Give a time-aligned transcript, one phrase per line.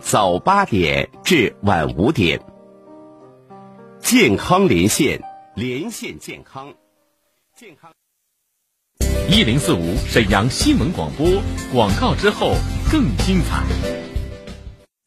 [0.00, 2.40] 早八点至晚五点，
[3.98, 5.20] 健康连线，
[5.56, 6.72] 连线健康，
[7.56, 7.90] 健康。
[9.28, 11.26] 一零四五沈阳新闻广播
[11.72, 12.54] 广告之后
[12.92, 14.01] 更精彩。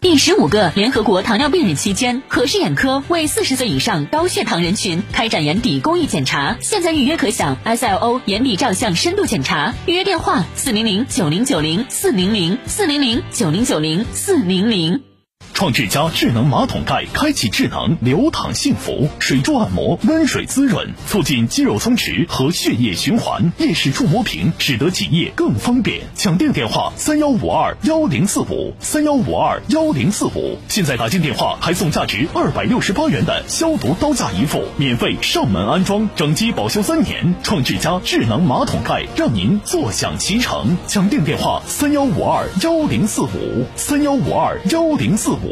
[0.05, 9.73] 第十五个联合国糖尿病日期间，可视眼科为四十岁以上高血糖人群开展眼底公益检查，现在预约可享 SLO 眼底照相深度检查。
[9.87, 15.14] 预约电话：四零零九零九零四零零四零零九零九零四零零。
[15.55, 23.53] 创智家智能马桶盖，开启智能流淌幸福，水柱按摩，温水滋润，促进肌肉松弛和血液循环。
[23.57, 26.01] 夜视触摸屏，使得挤液更方便。
[26.13, 30.57] 抢订电话：三幺五二幺零四五三幺五二幺零四五。
[30.67, 37.33] 现在打进电话还送价值二百六十八元的消毒刀架一副，免费上门安装，整机保修三年。
[37.43, 40.75] 创智家智能马桶盖，让您坐享其成。
[40.85, 45.44] 抢订电话：三幺五二幺零四五三幺五二幺零四五。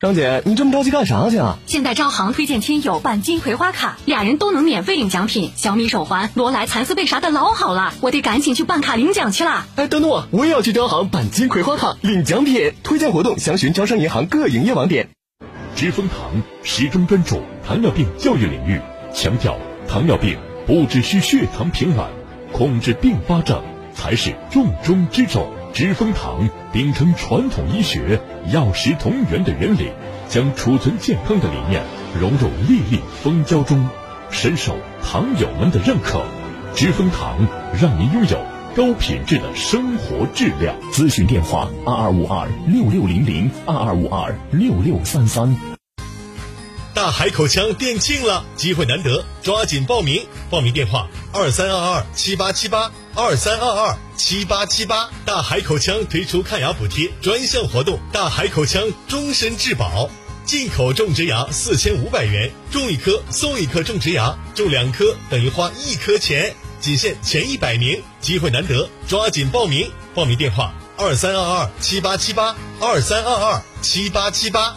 [0.00, 1.58] 张姐，你这么着急干啥去啊？
[1.66, 9.66] 现在招行推荐亲友办金葵花卡，俩人都能免费领奖品，小米手环、罗莱蚕丝被啥的老好了，我得赶紧去办卡领奖去了。
[9.76, 12.72] 哎，等等我，我也要去招行办金葵花卡领奖品。
[12.82, 15.10] 推荐活动详询招商银行各营业网点。
[15.76, 18.80] 知蜂堂始终专注糖尿病教育领域，
[19.12, 22.06] 强调糖尿病不只是血糖平稳，
[22.52, 23.62] 控制并发症
[23.92, 25.46] 才是重中之重。
[25.72, 28.20] 知蜂堂秉承传统医学
[28.52, 29.90] 药食同源的原理，
[30.28, 31.82] 将储存健康的理念
[32.20, 33.88] 融入粒粒蜂胶中，
[34.30, 36.22] 深受糖友们的认可。
[36.74, 37.36] 知蜂堂
[37.80, 38.38] 让您拥有
[38.76, 40.74] 高品质的生活质量。
[40.92, 45.69] 咨询电话：二二五二六六零零二二五二六六三三。
[47.00, 50.22] 大海口腔店庆了，机会难得，抓紧报名！
[50.50, 55.08] 报名电话：二三二二七八七八二三二二七八七八。
[55.24, 60.10] 大海口腔推出看牙补贴专项活动，大海口腔终身质保，
[60.44, 69.90] 进口种植牙四千五百元，种一颗送一颗种植牙，种两颗等于花一颗钱，仅限前一百名，机会难得，抓紧报名！
[70.14, 74.76] 报名电话：二三二二七八七八二三二二七八七八。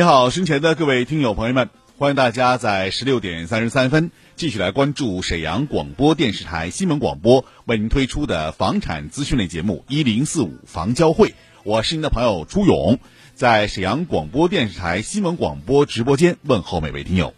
[0.00, 1.68] 你好，身前的各位听友朋友们，
[1.98, 11.34] 欢迎大家在十六点三十三分继续来关注沈阳广播电视台新闻广播为您推出的房产资讯类节目一零四五房交会。
[11.64, 12.98] 我是您的朋友朱勇，
[13.34, 17.34] 在沈阳广播电视台新闻广播直播间问候每位听友。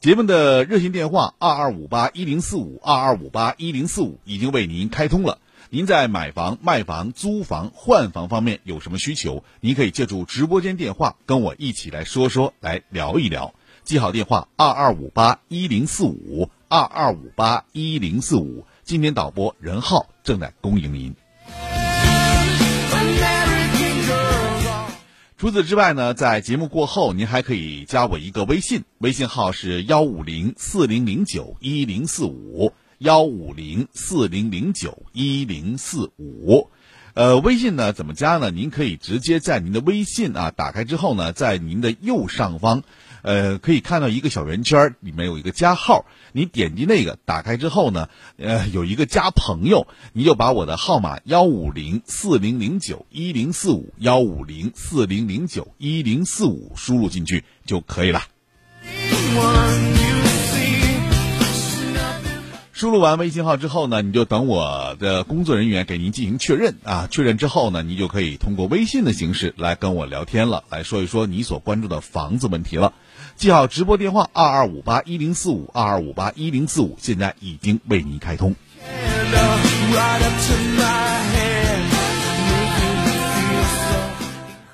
[0.00, 5.38] 节目的热线电话二二五八一零四五二二五八一零四五已经为您开通了。
[5.74, 9.42] 您在买房、卖房、租房、换房方面有什么需求？
[9.60, 13.52] 您可以借助直播间电话跟我一起来说说，来聊一聊。
[13.82, 18.64] 记好电话：二二五八一零四五二二五八一零四五。
[18.84, 21.12] 今天导播任浩正在恭迎您。
[25.36, 32.72] 除此之外呢，在节目过后，您还可以加我一个微信，微信号是幺五零四零零九一零四五。
[33.04, 36.70] 幺五零四零零九一零四五，
[37.12, 38.50] 呃，微信呢怎么加呢？
[38.50, 42.82] 您可以直接在您的微信啊打开之后呢，在您的右上方，
[43.20, 48.08] 呃，可以看到一个小圆圈，里面有一个加号，你点击那个，打开之后呢，
[48.38, 58.22] 呃，有一个加朋友，你就把我的号码幺五零四零零九一零四五幺五零四零零九一零四五输入进去就可以了。
[62.84, 67.08] 输入完微信号之后呢，你就等我的工作人员给您进行确认啊。
[67.10, 72.92] 确认之后呢，你就可以通过微信的形式来跟我聊天了，来说一说你所关注的房子问题了。
[73.36, 78.54] 记好直播电话二二五八一零四五二二五八一零四五，现在已经为您开通。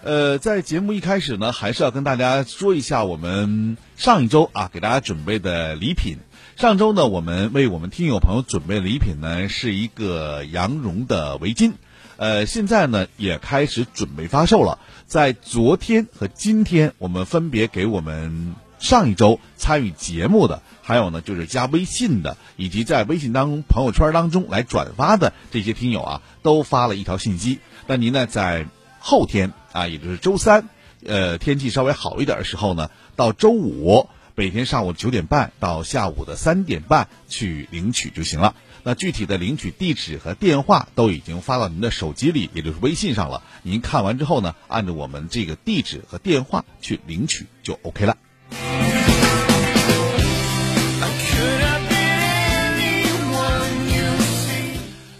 [0.02, 6.16] 呃，在节目一开始呢，还是要跟大家说一下我们上一周啊给大家准备的礼品。
[6.60, 11.72] 上周呢，我们为我们听友朋友准备的礼品呢是一个羊绒的围巾，
[12.18, 14.78] 呃，现在呢也开始准备发售了。
[15.06, 27.58] 在昨天和今天，我们分别给我们上一周参与节目的，还有呢就是加微信的，以及在微信当中朋友圈当中来转发的这些听友啊，都发了一条信息。
[27.86, 28.66] 那您呢在
[28.98, 30.68] 后天啊，也就是周三，
[31.06, 38.54] 呃，天气稍微好一点的时候呢，到周五每天上午九点半到下午的三点半去领取就行了。
[38.82, 43.42] 那具体的领取地址和电话都已经发到您的手机里，也就是微信上了。
[43.62, 48.16] 您看完之后呢，按照我们这个地址和电话去领取就 OK 了。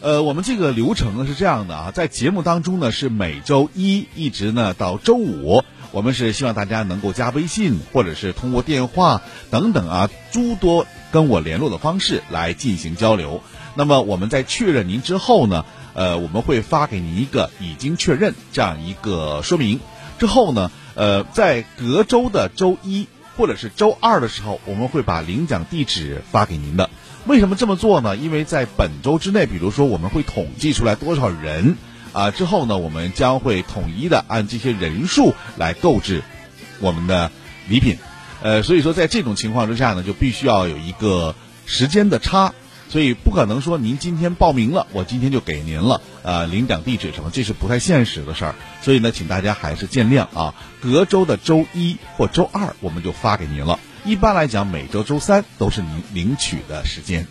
[0.03, 5.63] 呃，我们这个流程呢是这样的啊，在节目当中呢是每周一一直呢到周五，
[5.93, 13.43] 我们是希望大家能够加微信或者是通过电话等等啊诸多跟我联络的方式来进行交流。
[13.75, 15.65] 那么我们在确认您之后呢，
[15.95, 19.81] 呃，我们会发给您一个已经确认这样一个说明。
[20.19, 26.91] 之后呢，呃，在隔周的周一或者是周二的时候，我们会把领奖地址发给您的。
[27.27, 28.17] 为什么这么做呢？
[28.17, 31.77] 因为在本周之内，比如说我们会统计出来多少人，
[32.13, 36.23] 啊，之后呢，我们将会统一的按这些人数来购置
[36.81, 37.31] 我们的
[37.69, 37.99] 礼品，
[38.43, 41.35] 呃，所以说在这种情况之下呢，就必须要有一个
[41.67, 42.53] 时间的差，
[42.89, 53.79] 所以不可能说您今天报名了，我今天就给您了，呃，领奖地址什么，这是不太现实的事儿，所以呢，请大家还是见谅啊，隔周的周一或周二我们就发给您了。
[54.05, 57.27] 一般来讲，每周周三都是您领取的时间。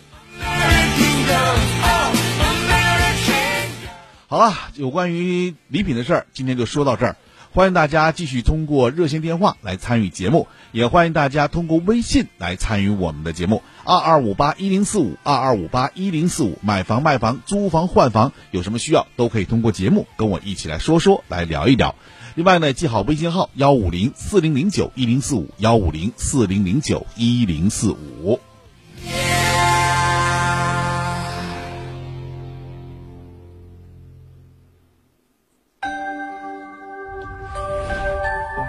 [4.30, 7.16] 好了，有关于礼品的事儿，今天就说到这儿。
[7.50, 13.60] 欢迎大家继续通过热线电话来参与节目，也欢迎大家通过微信来参与我们的节目。
[13.82, 21.96] 二二五八一零四五，二二五八一零四五，买房卖房、租房换房，有什么需要都可以通过节目跟我一起来说说，来聊一聊。
[22.36, 28.38] 另外呢，记好微信号幺五零四零零九一零四五幺五零四零零九一零四五。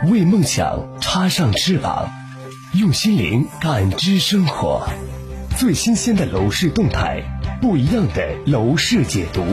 [0.10, 2.10] 为梦想插上翅膀，
[2.74, 4.88] 用心灵感知生活，
[5.58, 7.22] 最新鲜的楼市动态，
[7.62, 9.44] 不一样的楼市解读，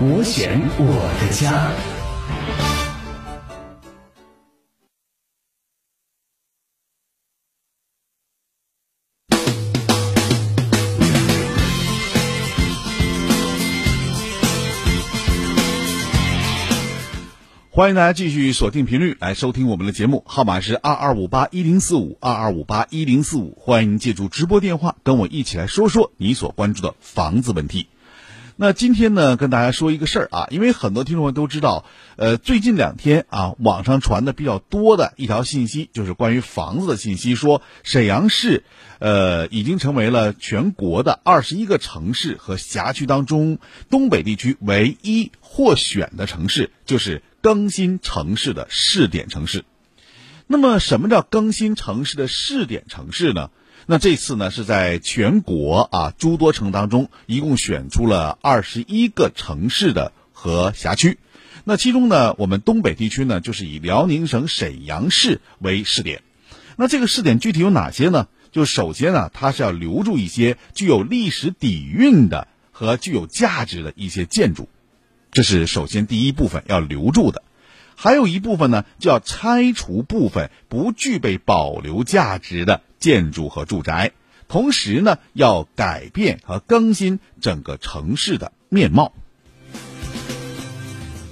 [0.00, 0.86] 我选我
[1.20, 1.93] 的家。
[17.76, 23.58] 欢迎大家继续锁定频率来收听我们的节目，号码是二二五八一零四五二二五八一零四五。
[23.60, 27.88] 欢迎您借助直播电话跟我一起来说说你所关注的房子问题。
[28.54, 38.62] 那今天呢，跟大家说一个事儿啊，因为很多听众们都知道，呃，最近两天啊，网上传的比较多的一条信息就是关于房子的信息，说沈阳市
[39.00, 43.58] 呃已经成为了全国的二十一个城市和辖区当中
[43.90, 47.20] 东北地区唯一获选的城市，就是。
[47.44, 49.66] 更新城市的试点城市，
[50.46, 53.50] 那么什么叫更新城市的试点城市呢？
[53.84, 61.18] 那这次呢是在全国啊诸多城当中，一共选出了二十一个城市的和辖区。
[61.64, 66.22] 那其中呢，我们东北地区呢就是以辽宁省沈阳市为试点。
[66.76, 68.26] 那这个试点具体有哪些呢？
[68.52, 74.70] 就首先呢，它是要留住一些具有历史底蕴的和具有价值的一些建筑。
[75.34, 77.42] 这是首先第一部分要留住的，
[77.96, 84.12] 还有一部分呢，就要拆除部分不具备保留价值的建筑和住宅，
[84.46, 89.12] 同时呢，要改变和更新整个城市的面貌。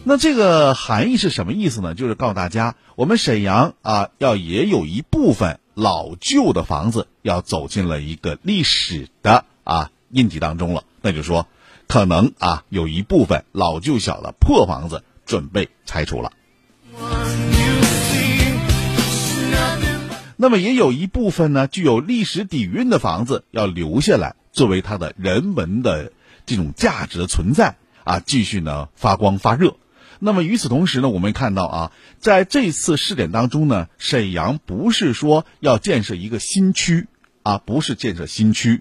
[0.02, 1.94] 那这个含义是什么意思呢？
[1.94, 11.46] 就是告诉大家，我们沈阳啊，要也有一部分老旧的房子要走进了一个历史的啊印记当中了，那就说。
[11.92, 16.32] 可能啊，有一部分老旧小的破房子准备拆除了。
[20.36, 26.12] 那么也有一部分呢，具有历史底蕴的房子要留下来，作为它的人文的
[26.46, 29.76] 这种价值的存在啊，继续呢发光发热。
[30.18, 37.06] 那么与此同时呢，我们看到啊，在这次试点当中呢，沈阳不是说要建设一个新区
[37.42, 38.80] 啊，不是建设新区，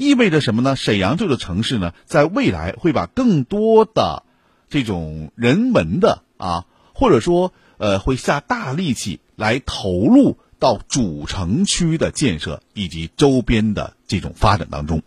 [0.00, 0.76] 意味着什么呢？
[0.76, 4.22] 沈阳这座城市呢，在未来会把更多的
[4.70, 6.64] 这种人文的啊，
[6.94, 15.02] 或者说呃，会下大力气来投入到主城区的建设以及周边的这种发展当中。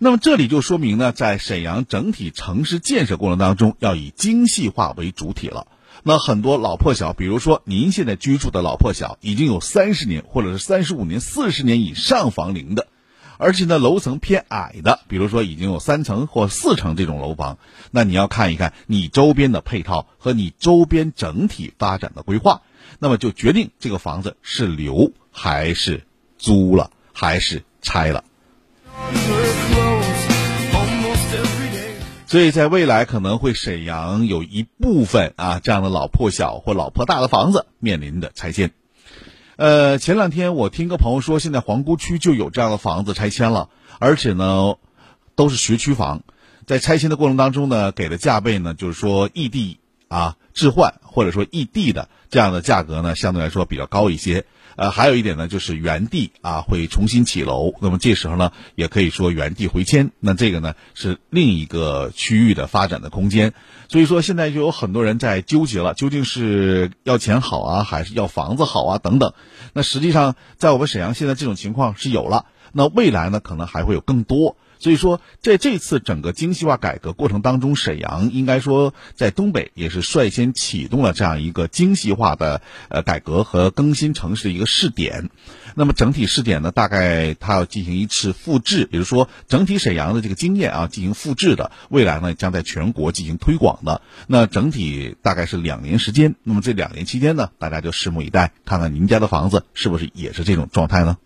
[0.00, 5.68] 那么这里就说明呢，在沈阳整体城市建设过程当中，要以精细化为主体了。
[6.08, 12.86] 那很多老破小，比如说您现在居住的老破小，已经有三十年或者是三十五年、四十年以上房龄的，
[13.38, 17.58] 而且呢楼层偏矮的，比如说已经有三层或四层这种楼房，
[17.90, 22.62] 那你要看一看你周边的配套和你周边整体发展的规划，
[23.00, 26.04] 那么就决定这个房子是留还是
[26.38, 28.22] 租了，还是拆了。
[32.26, 38.72] 所以在未来可能会沈阳有一部分啊这样的老破小或老破大的房子面临的拆迁。
[39.54, 44.74] 呃，前两天我听个朋友说，现在皇姑区就有这样的房子拆迁了，而且呢
[45.36, 46.24] 都是学区房，
[46.66, 49.78] 在拆迁的过程当中呢，给的价位呢就是说异地
[50.08, 54.44] 啊置换或者说异地的这样的价格呢相对来说比较高一些。
[54.76, 60.12] 呃，还有一点呢，就是原地啊会重新起楼，那么这时候呢，也可以说原地回迁。
[60.20, 63.54] 那这个呢是另一个区域的发展的空间。
[63.88, 69.32] 所以说现在就有很多人在纠结了，究竟是要钱好啊，还是要房子好啊等等。
[69.72, 74.56] 那实际上在我们沈阳现在这种情况是有了，那未来呢可能还会有更多。
[74.78, 85.30] 所以说，在这次整个精细化改革过程当中，沈阳应该说在东北也是率先启动了这样一个精细化的呃改革和更新城市的一个试点。
[85.74, 94.00] 那么整体试点呢，大概它要进行一次复制，也就是说整体沈阳的这个经验啊进行复制的，未来呢将在全国进行推广的。
[94.26, 96.34] 那整体大概是两年时间。
[96.42, 101.18] 那么这两年期间呢，大家就拭目以待，看看您家的房子是不是也是这种状态呢？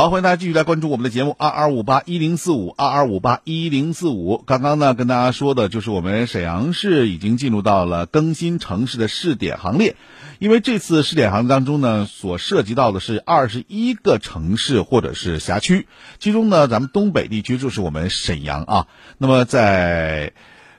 [0.00, 4.42] 好，欢迎大家继续来关注我们的节目，二二五八一零四五，二二五八一零四五。
[4.46, 9.96] 刚刚呢，跟大家说的就是我们沈阳市已经进入到了更新城市的试点行列，
[10.38, 15.86] 因为这次试点行列当中呢，所涉及到的是二十一个城市或者是辖区，
[16.18, 18.86] 其中呢，咱们东北地区就是我们沈阳啊。
[19.18, 20.32] 那么在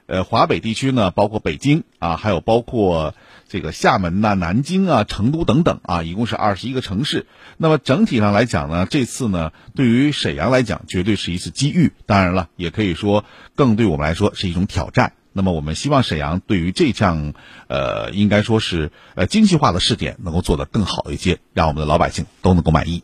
[0.07, 3.13] 呃华北地区呢，包括北京啊，还有包括。
[3.51, 7.25] 这个厦门呐、南京啊、成都等等啊，一共是二十一个城市。
[7.57, 11.91] 那么整体上来讲呢，这次呢，对于沈阳来讲，绝对是一次机遇。
[12.05, 15.11] 当然了，也可以说，更对我们来说是一种挑战。
[15.33, 17.33] 那么我们希望沈阳对于这项，
[17.67, 23.03] 呃，应该说是呃精细化的试点，能够做得更好一些，让我们的老百姓都能够满意。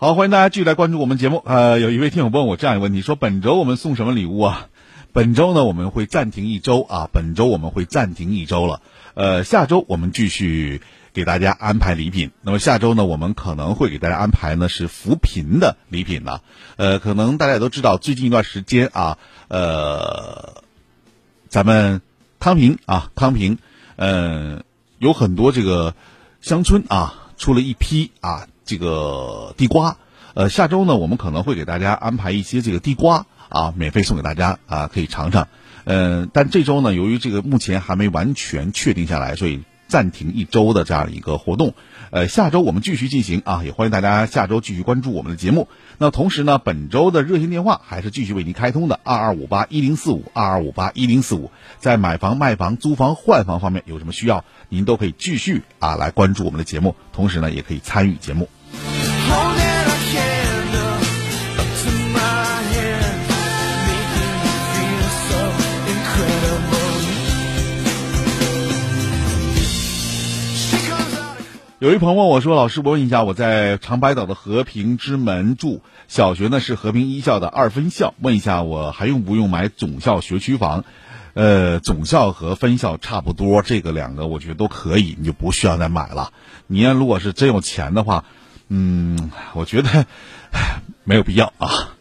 [0.00, 1.42] 好，欢迎大家继续来关注我们节目。
[1.44, 4.68] 呃，有一位听友问我这样一个问题，说本周我们送什么礼物啊？
[5.12, 8.80] 本周呢，我们会暂停一周啊，本周我们会暂停一周了。
[9.14, 12.30] 呃，下周我们继续给大家安排礼品。
[12.42, 16.42] 那么下周呢，我们可能会给大家安排呢是扶贫的礼品呢。
[16.76, 20.62] 呃，可能大家也都知道，最近一段时间啊，呃，
[21.48, 22.02] 咱们
[22.38, 23.58] 康平啊，康平，
[23.96, 24.62] 呃，
[25.00, 25.96] 有很多这个
[26.40, 28.46] 乡村啊，出了一批啊。
[28.68, 29.96] 这个地瓜，
[30.34, 35.48] 呃，下周呢，我们可能会给大家安排一些这个地瓜啊，免费送给大家啊，可以尝尝。
[35.84, 41.72] 嗯，但这周呢，由于这个目前还没完全确定下来，所以暂停一周的这样一个活动。
[42.10, 45.66] 呃，下周我们继续进行啊，也欢迎大家下周继续关注我们的节目。
[45.96, 51.50] 那同时呢，本周的热线电话还是继续为您开通的，二二五八一零四五，二二五八一零四五。
[51.78, 58.48] 在买房、卖房、租房、换房方面有什么需要，您都可以继续啊来关注我们的节目，同时呢，也可以参与节目。
[71.80, 80.84] 有一朋友问我说：“老师，我问一下，我在长白岛的和平之门住，小学呢是和平一校的二分校，问一下我还用不用买总校学区房？
[81.34, 86.32] 呃，总校和分校差不多，这个两个我觉得都可以，你就不需要再买了。
[86.66, 88.24] 你要如果是真有钱的话。”
[88.70, 90.04] 嗯，我觉得
[91.04, 91.96] 没有必要啊。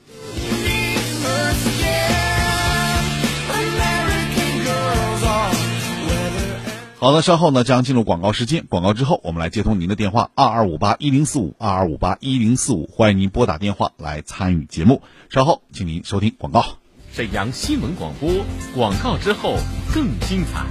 [6.99, 15.03] 好的，稍后呢将进入广告时间，广告之后我们来接通您的电话二二五八一零四五二二五八一零四五，欢迎您拨打电话来参与节目。
[15.29, 16.65] 稍后，请您收听广告。
[17.13, 18.31] 沈阳新闻广播
[18.75, 19.57] 广告之后
[19.93, 20.65] 更精彩。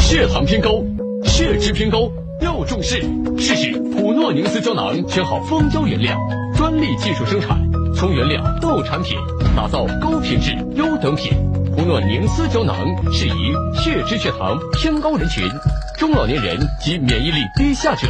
[0.00, 0.84] 血糖偏高，
[1.24, 2.08] 血脂偏高，
[2.40, 3.00] 要重视。
[3.38, 6.16] 试试普诺宁斯胶囊，选好蜂胶原料，
[6.56, 7.58] 专利技术生产，
[7.96, 9.18] 从原料到产品，
[9.56, 11.49] 打造高品质优等品。
[11.76, 12.76] 普诺宁斯胶囊
[13.12, 15.44] 适宜血脂血糖偏高人群、
[15.98, 18.08] 中老年人及免疫力低下者。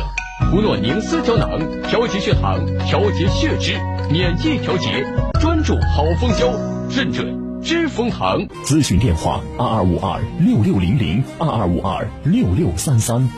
[0.51, 3.79] 普诺宁斯胶囊调节血糖、调节血脂、
[4.11, 5.05] 免疫调节，
[5.41, 6.51] 专注好蜂胶，
[6.91, 8.41] 认准知蜂堂。
[8.65, 13.29] 咨询电话：二二五二六六零零二二五二六六三三。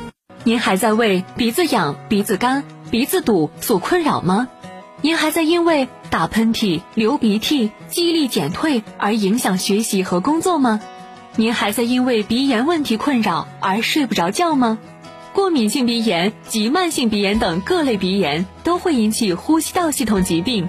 [0.45, 4.49] 您还在为鼻子痒、鼻子干、鼻子堵所困扰吗？
[5.00, 10.78] 您还在因为打喷嚏、流鼻涕、记忆力减退而影响学习和工作吗？
[11.37, 14.78] 您还在因为鼻炎问题困扰而睡不着觉吗？
[15.33, 20.69] 过敏性鼻炎及慢性鼻炎等各类鼻炎都会引起呼吸道系统疾病。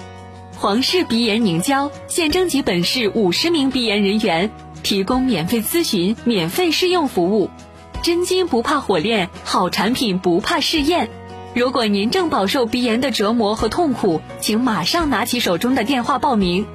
[0.56, 4.50] 皇氏鼻炎凝胶现征集本市五十名鼻炎人员，
[4.82, 7.50] 提供免费咨询、免费试用服务。
[8.02, 11.10] 真金不怕火炼，好产品不怕试验。
[11.56, 16.66] 如果您正饱受鼻炎的折磨和痛苦，请马上拿起手中的电话报名。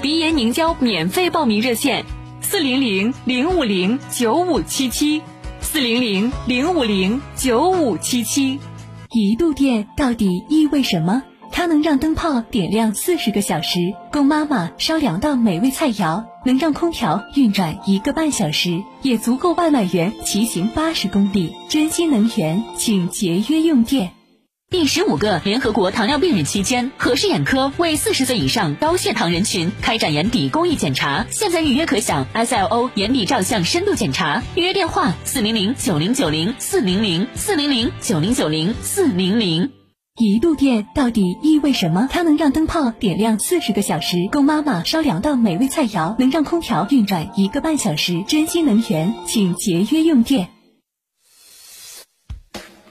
[0.00, 2.04] 鼻炎凝胶免费报名热线：
[2.40, 5.22] 四零零零五零九五七七。
[5.60, 8.60] 四零零零五零九五七七，
[9.10, 11.24] 一度电到底意味什么？
[11.50, 13.80] 它能让灯泡点亮四十个小时，
[14.12, 21.52] 供妈妈烧两道美味菜肴；能让空调运转一个半小时，也足够外卖员骑行八十公里。
[21.68, 24.12] 珍惜能源，请节约用电。
[24.70, 34.42] 第十五个联合国糖尿病日期间，和氏眼科为四十岁以上高血糖人群开展眼底公益检查，现在预约可享 SLO 眼底照相深度检查。
[34.56, 39.72] 预约电话：四零零九零九零四零零四零零九零九零四零零。
[40.20, 42.06] 一度电到底意味什么？
[42.10, 48.22] 它能让灯泡点亮四十个小时，供妈妈烧两道美味菜肴；能让空调运转一个半小时。
[48.28, 50.50] 珍惜能源，请节约用电。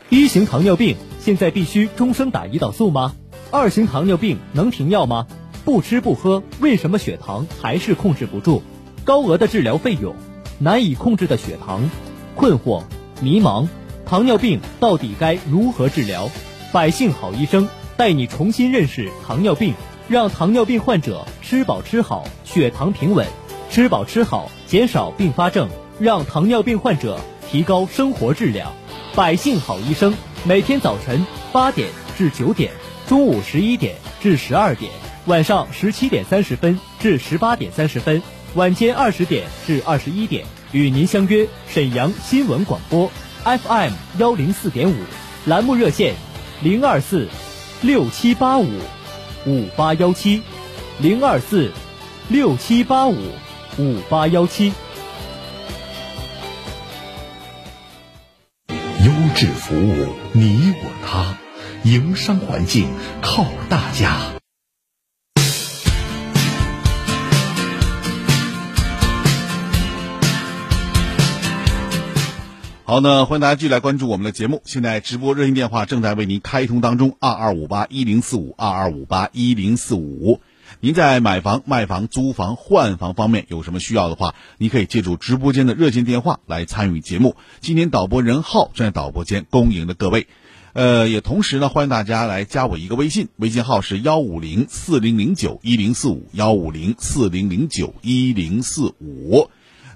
[0.10, 0.98] 一型糖尿病。
[1.28, 3.14] 现在必须终生打胰岛素吗？
[3.52, 5.28] 二型糖尿病能停药吗？
[5.66, 8.62] 不吃不喝，为什么血糖还是控制不住？
[9.04, 10.16] 高额的治疗费用，
[10.58, 11.90] 难以控制的血糖，
[12.34, 12.84] 困惑、
[13.20, 13.68] 迷茫，
[14.06, 16.30] 糖尿病到底该如何治疗？
[16.72, 19.74] 百姓好医生带你重新认识糖尿病，
[20.08, 23.26] 让糖尿病患者吃饱吃好，血糖平稳；
[23.70, 25.68] 吃饱吃好，减少并发症，
[26.00, 27.20] 让糖尿病患者
[27.52, 28.72] 提高生活质量。
[29.14, 30.14] 百姓好医生。
[30.48, 32.72] 每天早晨八点至九点，
[33.06, 34.90] 中午十一点至十二点，
[35.26, 38.24] 晚上十七点三十分至十八点三十分，
[38.56, 43.12] 晚间二十点至二十一点，与您相约沈阳新闻广播
[43.44, 44.96] FM 幺零四点五，
[45.48, 46.16] 栏目热线
[46.62, 47.28] 零二四
[47.82, 48.70] 六七八五
[49.46, 50.42] 五八幺七
[51.00, 51.74] 零二四
[52.30, 53.18] 六七八五
[53.78, 54.72] 五八幺七。
[59.08, 61.38] 优质服务，你我他，
[61.86, 62.90] 营商环境
[63.22, 64.18] 靠大家。
[72.84, 74.62] 好，那欢迎大家继续来关注我们的节目。
[74.66, 80.42] 现在直播热线电话正在为您开通当中，二二五八一零四五二二五八一零四五。
[80.80, 87.36] 您在买房、卖房、租房、换房方面有什么需要的话，你可以借助直播间的热线电话来参与节目。
[87.62, 90.28] 今天导播任浩正在导播间恭迎的各位，
[90.74, 99.50] 呃，也同时呢，欢迎大家来加我一个微信，微信号是幺五零四零零九一零四五幺五零四零零九一零四五。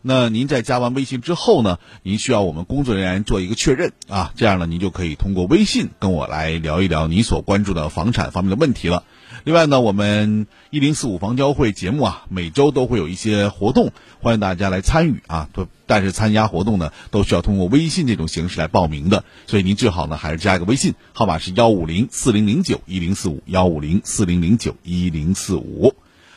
[0.04, 9.04] 那您在加完微信之后呢，您需要我们工作人员做一个确认啊，这样呢，您就可以通过微信跟我来聊一聊你所关注的房产方面的问题了。
[9.43, 15.49] 另外呢，我们一零四五房交会节目啊，每周都会有一些活动，欢迎大家来参与啊。
[15.51, 25.95] 都但是参加活动呢，都需要通过微信这种形式来报名的，所以您最好呢还是加一个微信，号码是幺五零四零零九一零四五幺五零四零零九一零四五。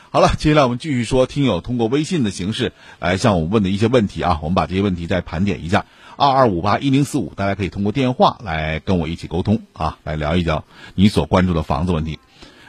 [0.09, 5.85] 好了，接下来我们继续说，听友通过微信的形式来向我们问的一些问题啊，我们把这些问题再盘点一下。
[6.17, 10.63] 二二五八一零四五，大家可以通过电话来跟我一起沟通啊，来聊一聊
[10.95, 12.17] 你所关注的房子问题。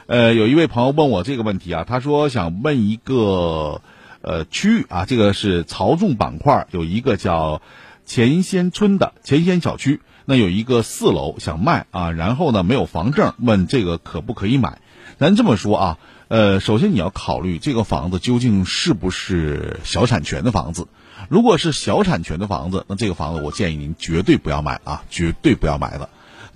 [0.07, 3.81] 呃，有一位朋友问我这个问题啊，他说想问一个
[4.21, 7.61] 呃区域啊，这个是曹众板块有一个叫
[8.05, 14.79] 前仙村的前仙小区，那有一个四楼想卖啊，然后呢没有房证，问这个可不可以买？
[15.17, 15.97] 咱这么说啊，
[16.29, 20.87] 呃，首先你要考虑这个房子究竟是不是小产权的房子，
[21.27, 26.07] 如果是小产权的房子，那这个房子我建议您绝对不要买啊，绝对不要买的。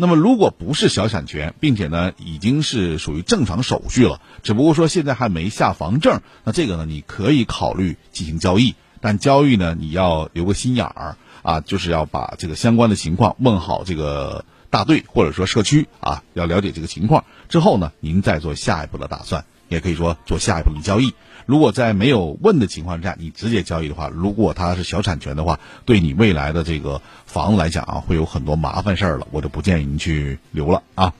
[0.01, 21.13] 那么如果不是小产权，并且呢已经是属于正常手续了，只不过说现在还没下房证，那这个呢你可以考虑进行交易，但交易呢你要留个心眼儿啊，就是要把这个相关的情况问好这个大队或者说社区啊，要了解这个情况之后呢，您再做下一步的打算，也可以说做下一步的交易。
[21.45, 31.13] 如果在没有问的情况下，你直接交易的话，如果它是小产权的话，对你未来的这个房子来讲啊，会有很多麻烦事儿了，我就不建议您去留了啊。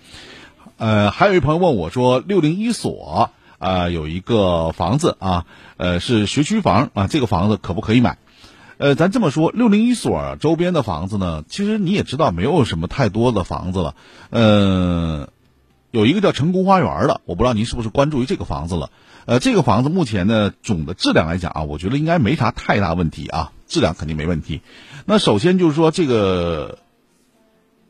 [0.78, 5.46] 呃，还有一朋友问我说，六零一所啊有一个房子啊，
[5.78, 8.18] 呃是学区房啊，这个房子可不可以买？
[8.78, 13.96] 呃，咱这么说，六零一所周边的房子呢，其实你也知道，没有什么太多的房子了。
[14.32, 15.30] 呃，
[15.92, 18.90] 有一个叫成功花园的，我不知道您是不是关注于这个房子了。
[19.26, 24.62] 呃，这个房子目前呢，总的质量来讲啊，我觉得应该没啥太大问题啊，质量肯定没问题。
[25.06, 26.80] 那首先就是说，这个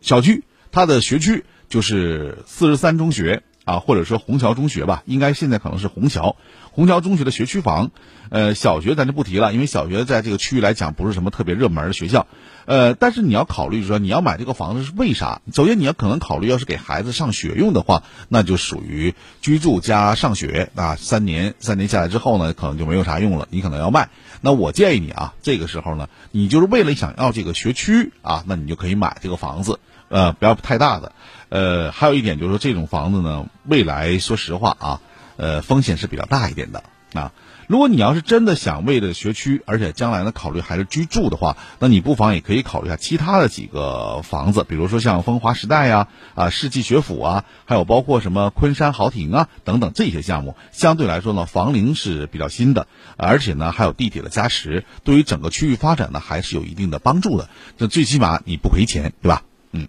[0.02, 6.36] 小区它的学区就是四十三中学啊，或者说虹桥中学吧，应该现在可能是虹桥
[6.72, 7.92] 虹桥中学的学区房。
[8.30, 12.28] 呃，小学咱就不提了，因为小学在这个区域来讲不是什么特别热门的学校。
[12.66, 15.42] 呃，但是你要考虑说，你要买这个房子是为啥？
[15.54, 20.96] 首先你要可能考虑，要是给孩子上学用的话，那就属于居住加上学啊。
[20.96, 24.10] 三年三年下来之后呢，可能就没有啥用了，你可能要卖。
[24.42, 31.14] 那我建议你啊，这个时候呢，你就是为了想要这个学区啊，那你就可以买这个房子，呃，不要太大的。
[31.50, 35.02] 呃，还有一点就是说，这种房子呢，未来说实话啊，
[35.36, 37.32] 呃，风险是比较大一点的啊。
[37.68, 57.50] 如果你要是真的想为了学区，而且将来呢考虑还是居住的话，那你不妨也可以考虑一下其他的几个房子，比如说像风华时代呀、啊世纪学府啊，还有包括什么昆山豪庭啊等等这些项目，相对来说呢房龄是比较新的，而且呢还有地铁的加持，对于整个区域发展呢还是有一定的帮助的。
[57.78, 59.44] 这最起码你不赔钱，对吧？
[59.72, 59.88] 嗯，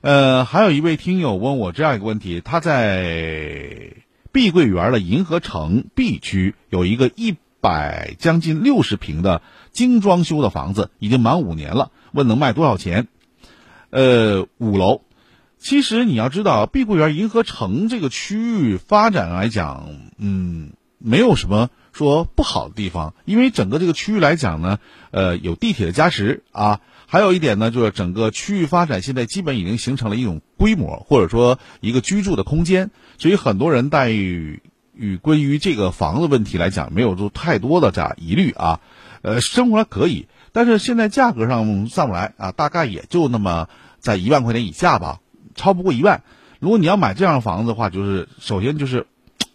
[0.00, 4.07] 呃，还有一位听友问我这样一个问题，他在。
[4.38, 13.08] 碧桂园的银河城 B 区有一个一百将近六十平的精装修的房子，已经满五年了，问能卖多少钱？
[13.90, 15.02] 呃，五楼。
[15.58, 24.78] 其实你要知道，碧桂园银河城这个区域发展来讲，嗯，没有什么说不好的地方，因为整个这个区域来讲呢，
[25.10, 26.80] 呃，有地铁的加持啊。
[27.10, 38.80] 还有一点呢，就是整个区域发展现在基本已经形成了一种规模，或者说一个居住的空间，所以很多人在于与关于这个房子问题来讲，没有做太多的这样疑虑啊，
[39.22, 45.20] 呃，生活还可以，但是现在价格上上不来啊，大概也就那么在一万块钱以下吧，
[45.54, 46.22] 超不过一万。
[46.60, 49.06] 如果你要买这样的房子的话，就是首先就是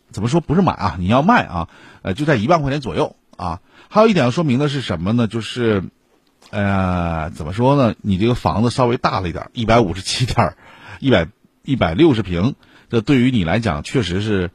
[0.09, 1.69] 怎么说不是买啊，你要卖啊，
[2.01, 3.61] 呃，就在一万块钱左右啊。
[3.89, 5.27] 还有一点要说明的是什么呢？
[5.27, 5.83] 就是。
[6.53, 7.95] 呃，怎么说呢？
[8.01, 10.55] 你这个房子稍微大了一点，一百五十七点，
[10.99, 11.27] 一百
[11.63, 12.53] 一百六十平，
[12.89, 14.51] 这对于你来讲确实是，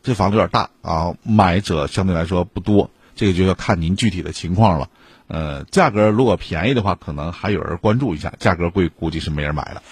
[0.00, 1.16] 这房子有点大啊。
[1.24, 4.88] 买者相对来说不多，这个就要看您具体的情况了。
[5.26, 9.82] 呃，价格如果便宜的话，可能还有人关注一下；价格贵，估计是没人买了。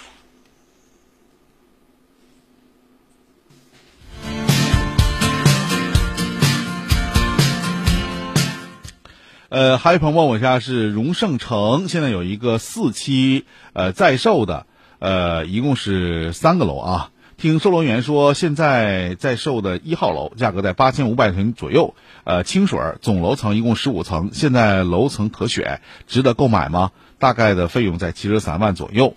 [9.51, 14.67] 呃，还有朋友问我一下，是荣盛城现在有一个四期呃在售的，
[14.99, 17.11] 呃，一共是三个楼啊。
[17.39, 26.91] 听售楼员说，现在在售的一号楼价格在八千五百平左右，呃，清水总楼层一共十五层，现在楼层可选，值得购买吗？
[27.19, 29.15] 大概的费用在七十三万左右。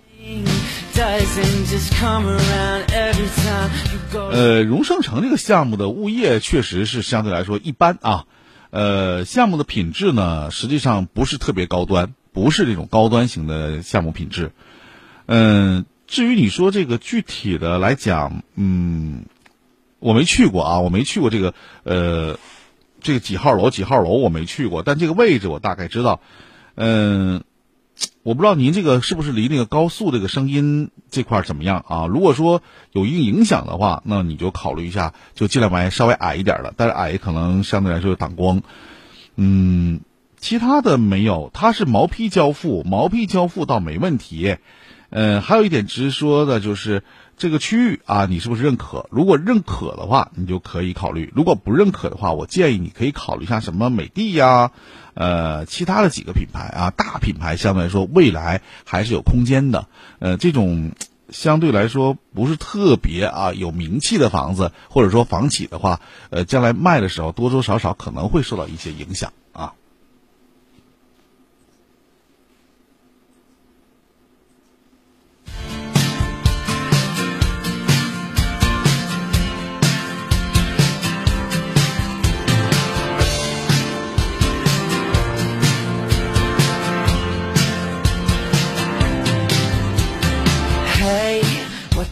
[4.31, 8.25] 呃，荣盛城这个项目的物业确实是相对来说一般啊。
[8.71, 14.51] 呃，项目的品质呢，实际上不是特别高端，不是这种高端型的项目品质。
[15.27, 19.25] 嗯，至于你说这个具体的来讲，嗯，
[19.99, 21.53] 我没去过啊，我没去过这个
[21.84, 22.39] 呃，
[23.01, 26.19] 这个几号楼几号楼我没去过，但这个位置我大概知道。
[26.75, 27.43] 嗯。
[28.23, 32.05] 我不知道您这个是不是离那个高速这个声音这块怎么样啊？
[32.05, 32.61] 如果说
[32.91, 38.61] 有一定影响的话，那你就考虑一下，就尽量买稍微矮一点的，但是矮可能相对来说有挡光。
[39.35, 40.01] 嗯，
[40.41, 44.58] 其他的没有，它是毛坯交付，毛坯交付倒没问题。
[45.12, 47.04] 呃，还有一点直说的就是
[47.38, 49.08] 这个区域啊，你是不是认可？
[49.12, 54.71] 如果认可的话，你就可以考虑；如果不认可的话，我建议你可以考虑一下什么美的呀。
[55.13, 59.88] 呃，其他的几个品牌啊，大品牌相对来说未来还是有空间的。
[60.19, 60.93] 呃，这种
[61.30, 65.99] 相对来说不是特别啊有名气的房子，或者说房企的话，
[66.30, 69.34] 呃，将来卖的时候多多少少可能会受到一些影响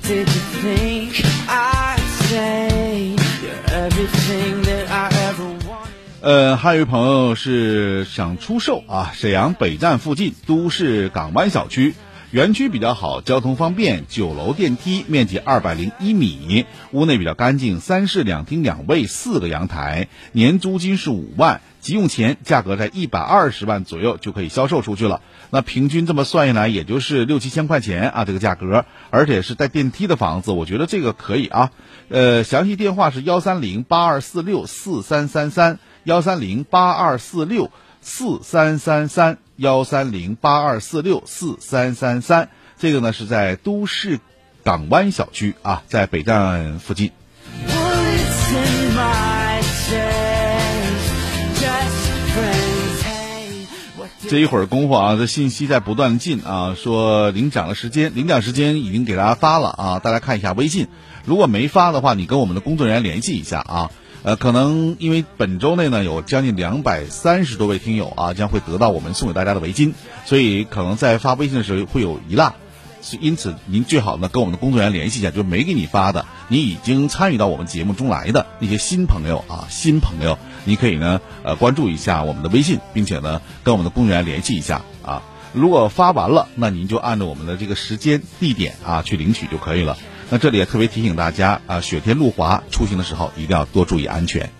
[0.09, 1.95] did you think i
[2.29, 3.15] say
[3.67, 5.87] everything that I ever want？
[6.21, 11.93] 呃，还有一朋友是想出售啊，沈阳北站附近都市港湾小区。
[12.31, 25.21] 园区比较好，交通方便，九楼电梯，面积二百零一米，屋内比较干净，三室两厅两卫，四个阳台，年租金是五万，急用钱，价格在一百二十万左右就可以销售出去了。
[25.49, 31.71] 那平均这么算下来，也就是六七千块钱啊，这个价格，而且是带电梯的房子，我觉得这个可以啊。
[32.09, 35.79] 呃，详细电话是幺三零八二四六四三三三。
[36.05, 44.19] 幺三零八二四六四三三三，幺三零八二四六四三三三，这个呢是在都市
[44.63, 47.11] 港湾小区啊，在北站附近。
[54.29, 60.87] 这一会儿功夫啊，这信息在不断进啊，说领奖的时间，领奖时间已经给大家发了啊，大家看一下微信，
[61.25, 63.89] 如果没发的话，你跟我们的工作人员联系一下啊。
[64.21, 69.93] 呃，可能因为本周内呢有将近两百三十多位听友啊，将会得到我们送给大家的围巾，
[70.25, 72.53] 所以可能在发微信的时候会有遗落，
[73.19, 80.37] 因此您最好呢跟我们的工作人员联系一下，就没给你发的，你已经参与到我们节目中来的那些新朋友啊，新朋友，
[80.69, 89.97] 你可以呢呃关注一下我们的微信，并且呢跟我们的公园联系一下啊，如果发完了，那您就按照我们的这个时间地点啊去领取就可以了。
[90.29, 94.51] 那这里也特别提醒大家啊，雪天路滑，出行的时候一定要多注意安全。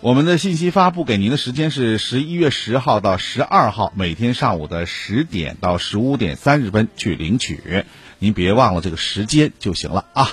[0.00, 7.84] 我们的信息发布给您的时间是十一月十号到十二号，每天上午的十点到十五点三十分去领取，
[8.18, 10.30] 您别忘了这个时间就行了啊。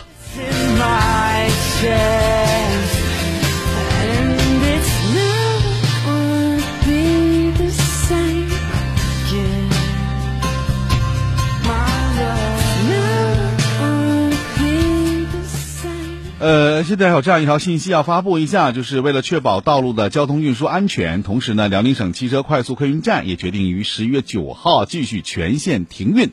[16.40, 26.32] 呃，现在有这样一条信息要发布一下，就是为了确保道路的交通运输安全，同时呢，辽宁省汽车快速客运站也决定于十一月九号继续全线停运。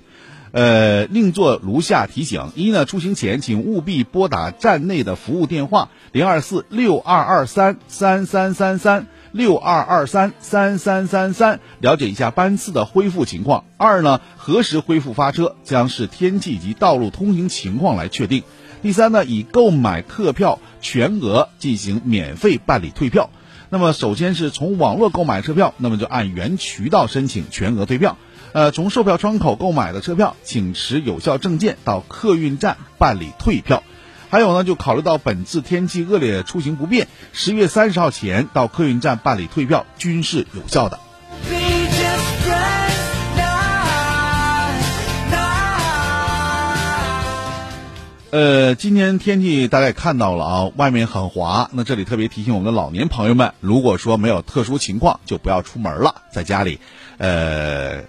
[0.53, 13.65] 呃，另做如下提醒：一呢，出行前请务必拨打站内的服务电话零二四六二二三三三三三六二二三三三三三，了解一下班次的恢复情况。
[13.77, 18.43] 二呢，何时恢复发车，将视天气及道路通行情况来确定。
[18.83, 23.31] 第三呢，以购买客票全额进行免费办理退票。
[23.69, 28.19] 那么，首先是从网络购买车票，那么就按原渠道申请全额退票。
[28.53, 33.83] 呃，从售票窗口购买的车票，请持有效证件到客运站办理退票。
[34.29, 40.99] 还有呢，就考虑到本次天气恶劣，出行不便，十月三十号前到客运站办理退票均是有效的。
[48.33, 51.69] 呃，今天天气大家也看到了啊，外面很滑。
[51.73, 56.79] 那这里特别提醒我们的老年朋友们，如果说没有特殊情况，就不要出门了，在家里，
[57.19, 58.05] 呃，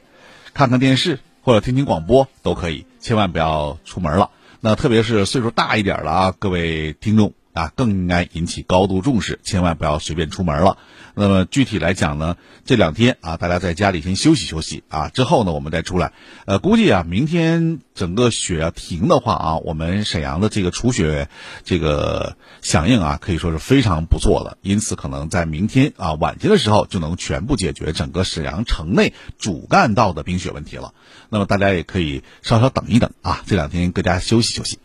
[0.53, 4.29] 看看电视或者听听广播都可以，千万不要出门了。
[4.59, 7.33] 那特别是岁数大一点了啊，各位听众。
[7.53, 10.77] 啊，更应该引起高度重视，千万不要随便出门了。
[11.13, 16.13] 那么具体来讲呢，这两天啊，大家在家里先休息休息啊，之后呢，我们再出来。
[16.45, 21.27] 呃，估计啊，明天整个雪要停的话啊，我们沈阳的这个除雪
[21.65, 24.57] 这个响应啊，可以说是非常不错的。
[24.61, 30.93] 因此，可能在明天啊晚间的时候，就能全部解决整个沈阳城内主干道的冰雪问题了。
[31.29, 34.79] 那么大家也可以稍稍等一等啊，这两天各家休息休息。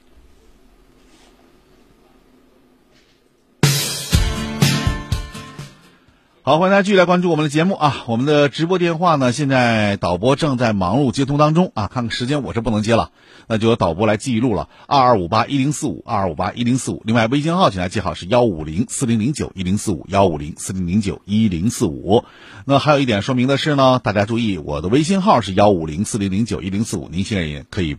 [6.49, 8.05] 好，欢迎大家继续来关注我们的节目啊！
[8.07, 11.89] 我们的直播电话呢，现在导播正在忙碌接通当中啊。
[11.89, 13.11] 看看时间，我是不能接了，
[13.49, 14.69] 那就由导播来记录了。
[14.87, 17.03] 二二五八一零四五，二二五八一零四五。
[17.05, 22.23] 另外，微信号请大家记好是幺五零四零零九一零四五，幺五零四零零九一零四五。
[22.65, 27.97] 那还有一点说明的是呢，大家注意，我的微信号是幺五零四零零九一零四五，您现在也可以。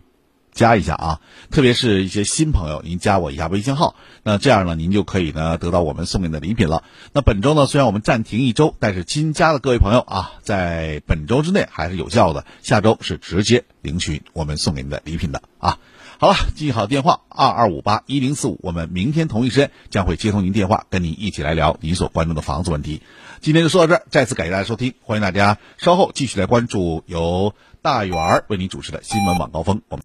[0.58, 1.20] 加一下啊，
[1.52, 3.94] 特别是一些新朋友，您加我一下微信号，
[4.24, 6.82] 那这样呢，您就可以呢得到我们送给的礼品了。
[7.12, 15.78] 那本周呢，虽然我们暂停一周，但是新加的各位朋友啊，在本周之内还是有效的，下周是直接领取我们送给您的礼品的啊。
[16.18, 23.00] 好了，记好电话二二五八一零四五，我们明天同一时间将会接通您电话，跟您一起来聊您所关注的房子问题。
[23.40, 29.80] 今天就说到这儿，再次感谢大家收听，欢迎大家稍后继续来关注由大圆儿为您主持的新闻晚高峰。
[29.88, 29.96] 我们。